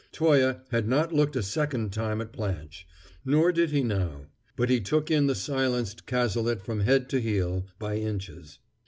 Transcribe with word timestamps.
Toye 0.11 0.61
had 0.71 0.87
not 0.87 1.13
looked 1.13 1.35
a 1.35 1.43
second 1.43 1.93
time 1.93 2.21
at 2.21 2.31
Blanche; 2.31 2.87
nor 3.23 3.51
did 3.51 3.69
he 3.69 3.83
now; 3.83 4.25
but 4.55 4.67
he 4.71 4.81
took 4.81 5.11
in 5.11 5.27
the 5.27 5.35
silenced 5.35 6.07
Cazalet 6.07 6.59
from 6.63 6.79
head 6.79 7.07
to 7.09 7.21
heel, 7.21 7.67
by 7.77 7.97
inches. 7.97 8.57